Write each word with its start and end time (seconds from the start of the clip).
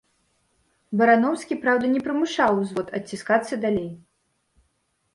Бараноўскі, 1.01 1.59
праўда, 1.67 1.85
не 1.97 2.03
прымушаў 2.09 2.51
ўзвод 2.63 2.93
адціскацца 3.01 3.63
далей. 3.67 3.89